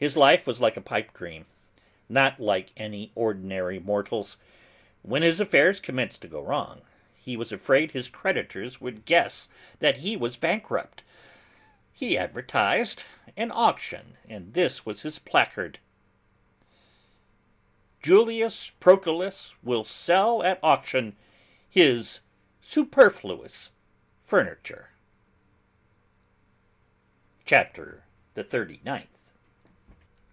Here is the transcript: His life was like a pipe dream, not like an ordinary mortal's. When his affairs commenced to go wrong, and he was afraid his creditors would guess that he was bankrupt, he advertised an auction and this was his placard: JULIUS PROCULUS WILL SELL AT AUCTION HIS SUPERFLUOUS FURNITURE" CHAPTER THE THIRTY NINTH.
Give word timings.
His 0.00 0.16
life 0.16 0.46
was 0.46 0.60
like 0.60 0.76
a 0.76 0.80
pipe 0.80 1.12
dream, 1.12 1.46
not 2.08 2.38
like 2.38 2.70
an 2.76 3.10
ordinary 3.16 3.80
mortal's. 3.80 4.36
When 5.02 5.22
his 5.22 5.40
affairs 5.40 5.80
commenced 5.80 6.22
to 6.22 6.28
go 6.28 6.40
wrong, 6.40 6.82
and 6.82 6.82
he 7.16 7.36
was 7.36 7.50
afraid 7.50 7.90
his 7.90 8.06
creditors 8.08 8.80
would 8.80 9.06
guess 9.06 9.48
that 9.80 9.96
he 9.96 10.16
was 10.16 10.36
bankrupt, 10.36 11.02
he 11.92 12.16
advertised 12.16 13.06
an 13.36 13.50
auction 13.50 14.16
and 14.28 14.54
this 14.54 14.86
was 14.86 15.02
his 15.02 15.18
placard: 15.18 15.80
JULIUS 18.00 18.70
PROCULUS 18.78 19.56
WILL 19.64 19.82
SELL 19.82 20.44
AT 20.44 20.60
AUCTION 20.62 21.16
HIS 21.68 22.20
SUPERFLUOUS 22.60 23.72
FURNITURE" 24.20 24.90
CHAPTER 27.44 28.04
THE 28.34 28.44
THIRTY 28.44 28.80
NINTH. 28.84 29.08